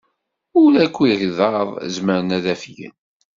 Ur 0.61 0.71
akk 0.85 0.97
igḍaḍ 1.13 1.69
zemren 1.95 2.29
ad 2.37 2.45
afgen. 2.53 2.93